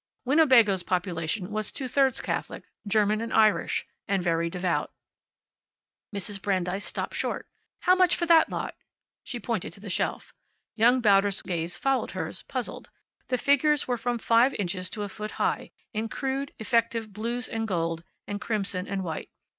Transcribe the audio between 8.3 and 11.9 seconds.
lot?" She pointed to the shelf. Young Bauder's gaze